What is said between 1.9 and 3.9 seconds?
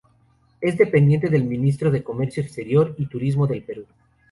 de Comercio Exterior y Turismo del Perú.